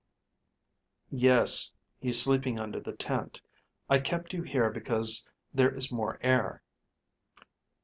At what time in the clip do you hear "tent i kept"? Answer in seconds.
2.95-4.33